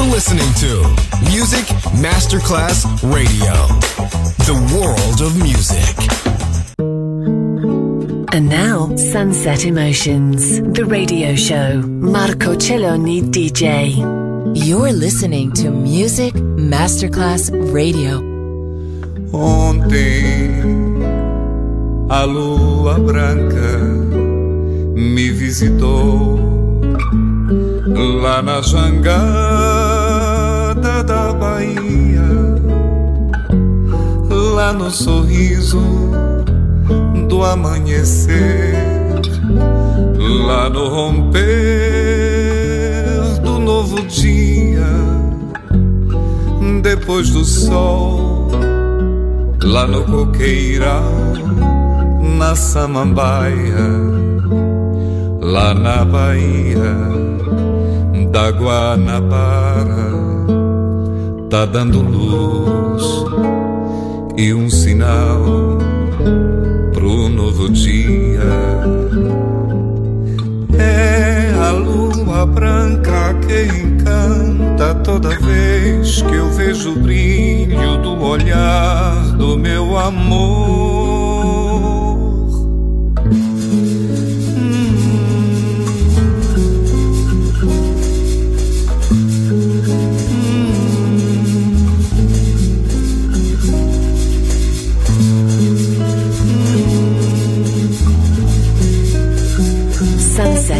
[0.00, 0.96] You're listening to
[1.30, 1.66] Music
[2.00, 3.52] Masterclass Radio,
[4.48, 5.94] the world of music.
[8.32, 11.82] And now, Sunset Emotions, the radio show.
[11.82, 13.94] Marco Celloni DJ.
[14.56, 18.20] You're listening to Music Masterclass Radio.
[19.34, 20.62] Ontem
[22.08, 23.76] a lua branca
[24.94, 26.40] me visitou
[28.22, 29.59] lá na jangada
[30.80, 32.22] da Bahia,
[34.54, 35.80] lá no sorriso
[37.28, 38.74] do amanhecer,
[40.46, 41.40] lá no romper
[43.42, 44.86] do novo dia,
[46.82, 48.48] depois do sol,
[49.62, 51.12] lá no coqueiral,
[52.38, 53.88] na samambaia,
[55.40, 57.20] lá na Bahia
[58.30, 60.29] da Guanabara,
[61.50, 63.02] tá dando luz
[64.36, 65.78] e um sinal
[66.92, 68.40] pro novo dia.
[70.78, 79.36] É a lua branca que encanta toda vez que eu vejo o brilho do olhar
[79.36, 80.89] do meu amor.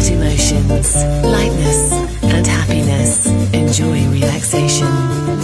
[0.09, 3.27] Emotions, lightness and happiness.
[3.53, 4.87] Enjoy relaxation.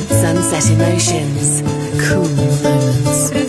[0.10, 1.62] Sunset Emotions,
[2.08, 3.47] cool moments.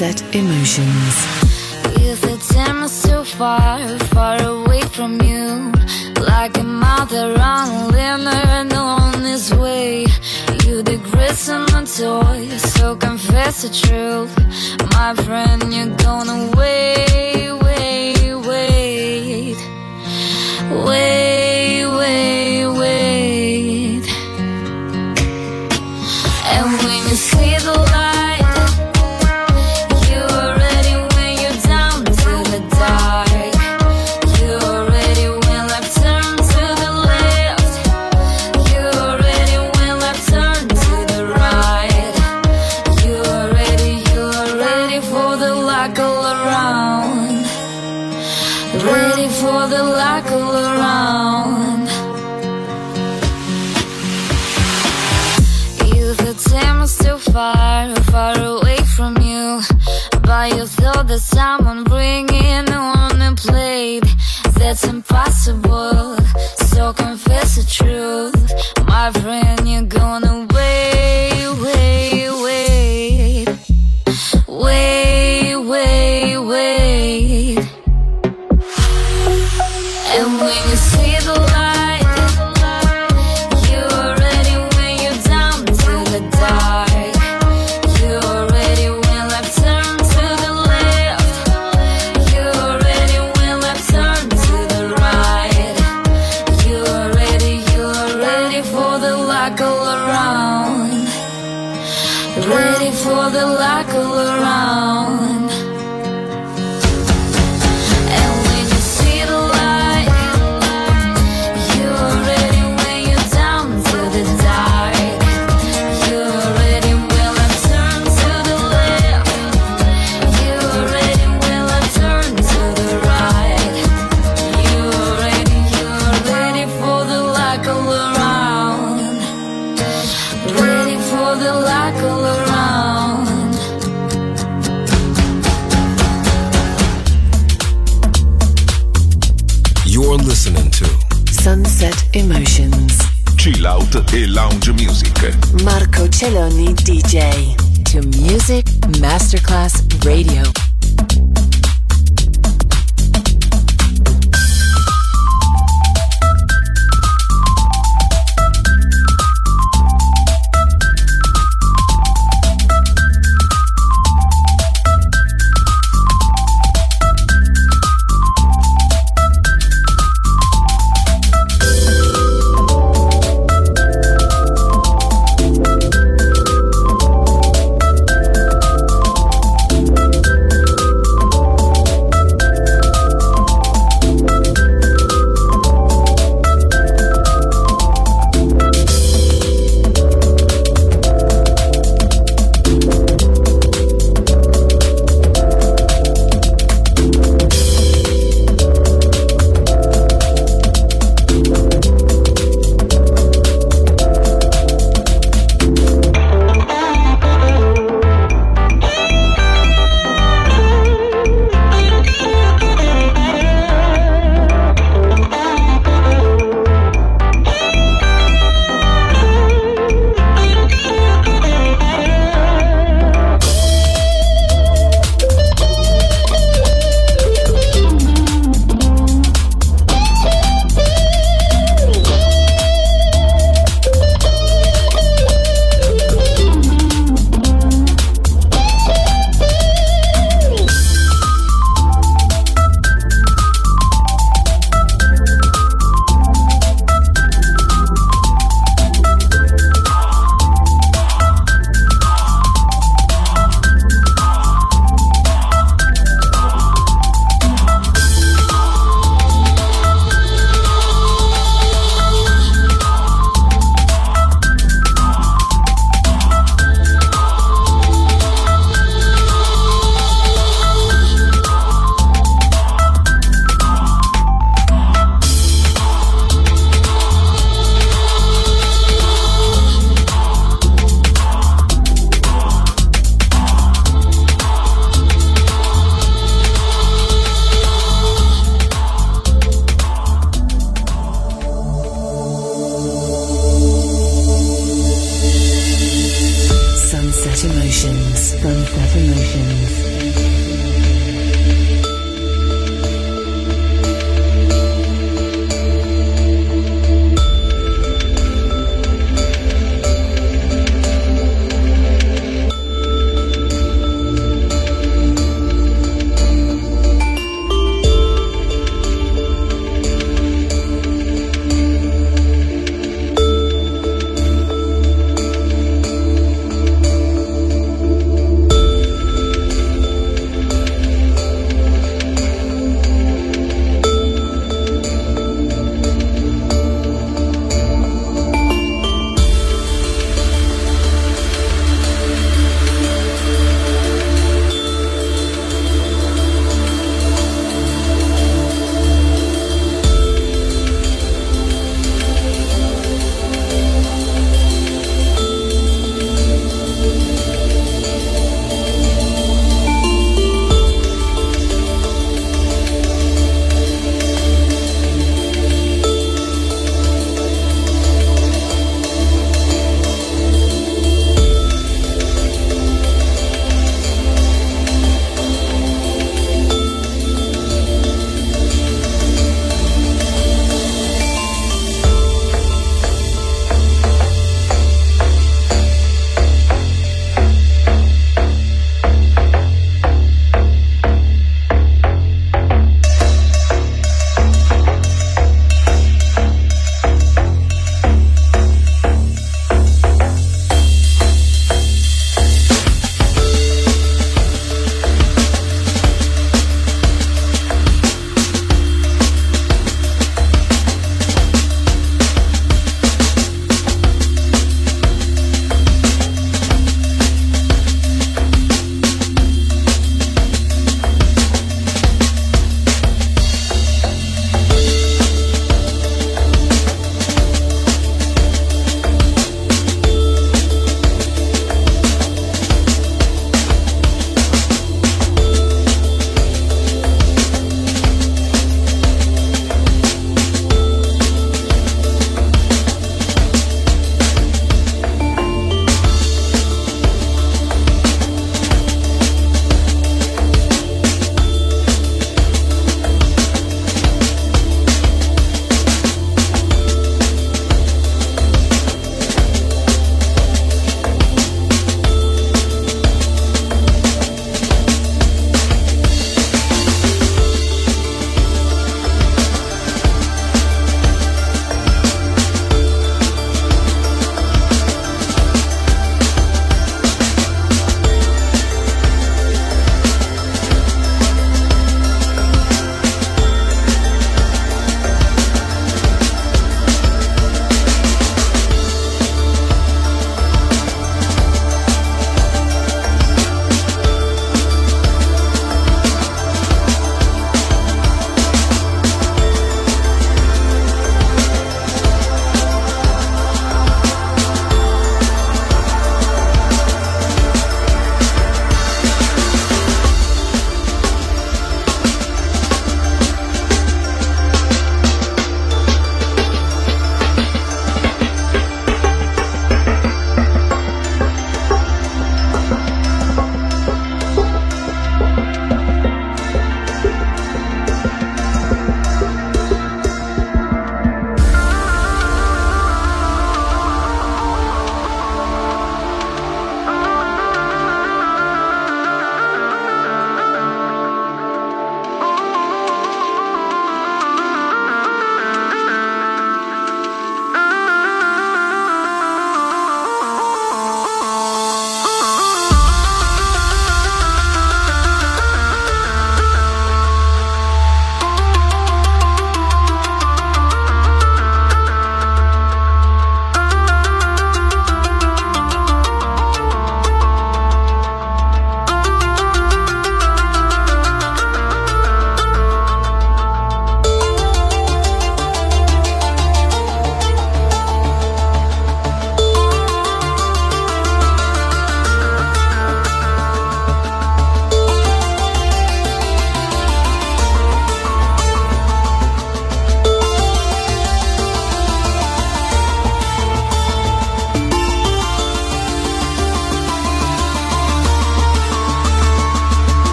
[0.00, 1.14] Sunset Emotions.
[2.00, 5.72] Youth attempt so far, far away from you.
[6.16, 10.06] Like a mother on and on this way.
[10.64, 11.36] You degrade
[11.74, 13.99] my toy, so confess the truth.
[57.32, 59.60] far, far away from you.
[60.22, 61.59] But you thought that some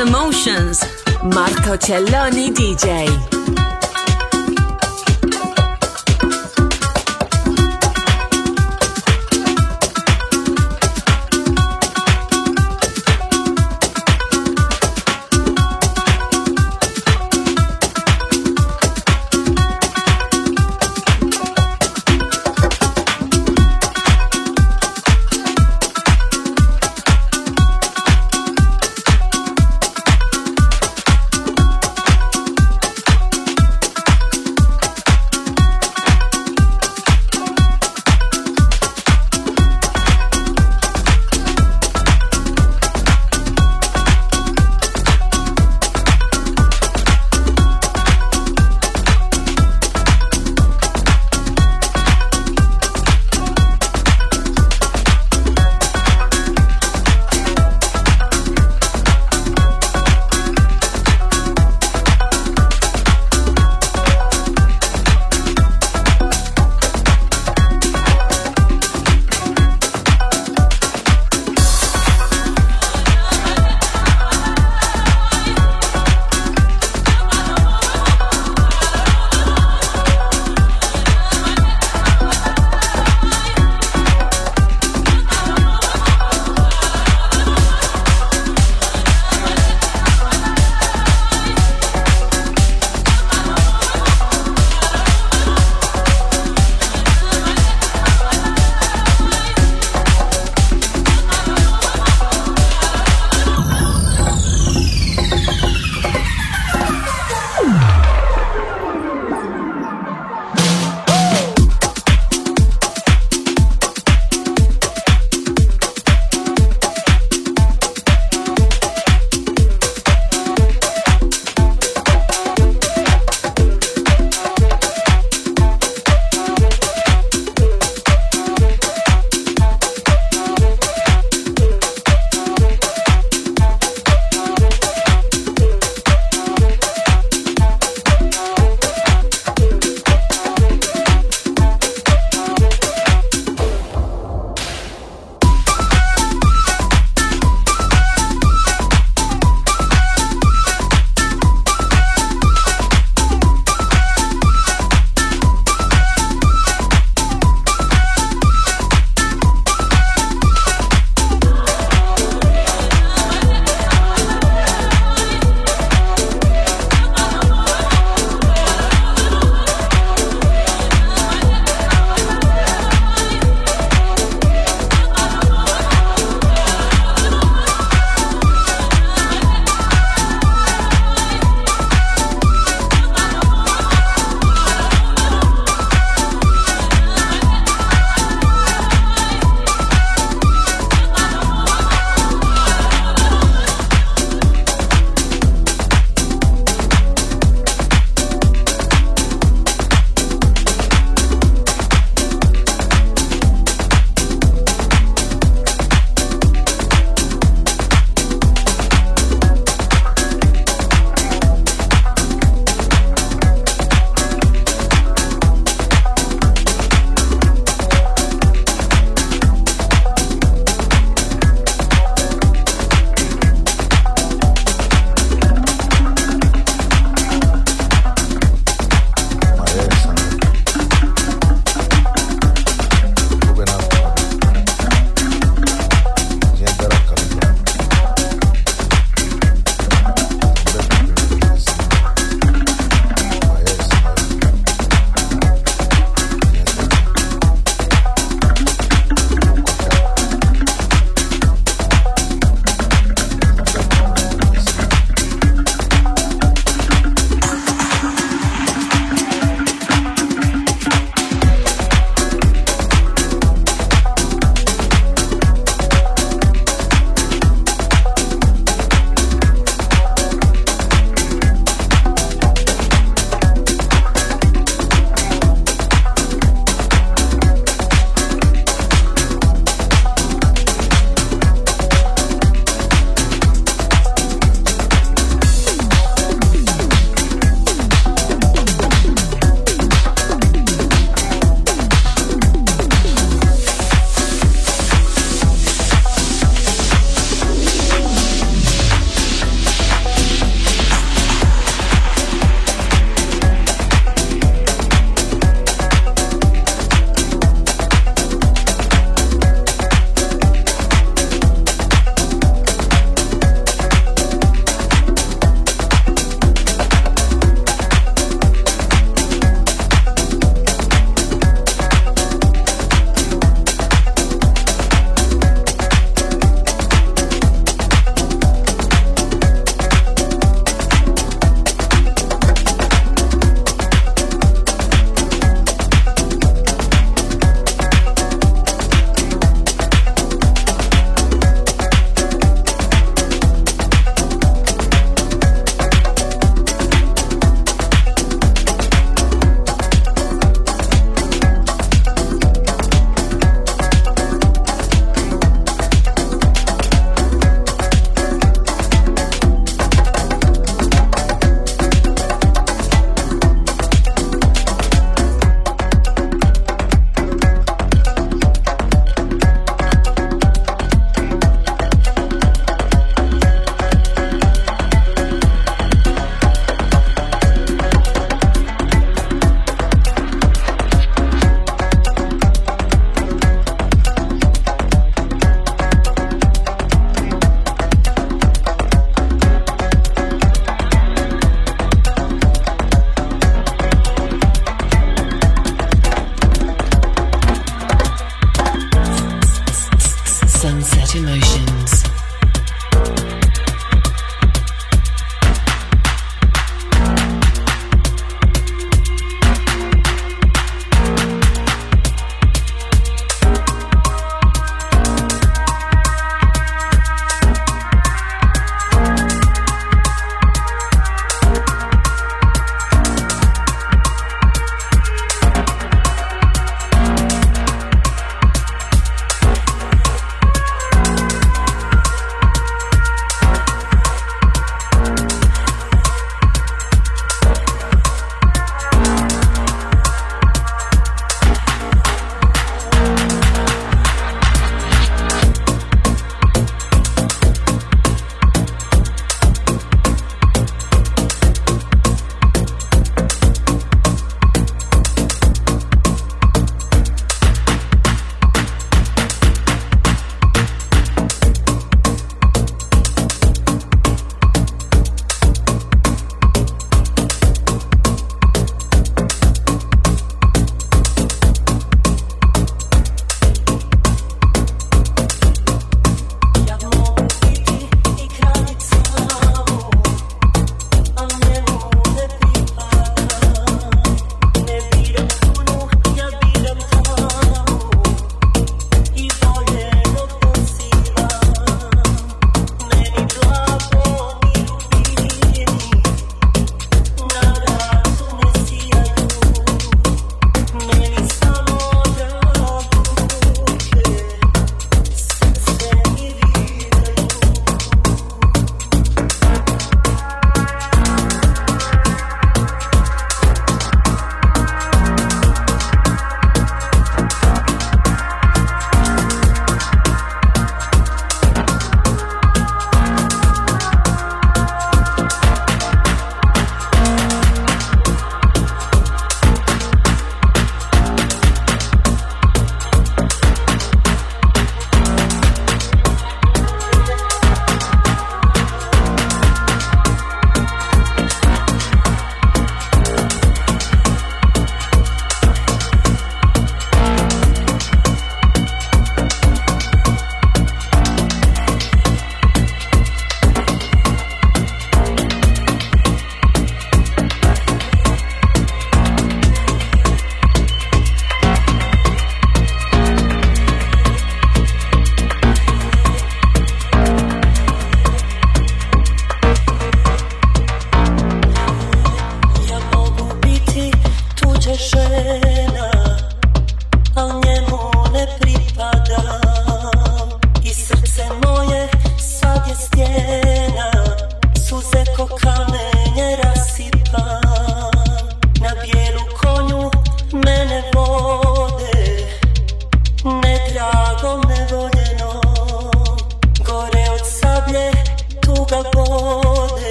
[0.00, 0.84] Emotions.
[1.22, 3.01] Marco Celloni DJ.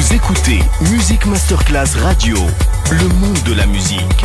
[0.00, 2.34] Vous écoutez Musique Masterclass Radio,
[2.90, 4.24] le monde de la musique.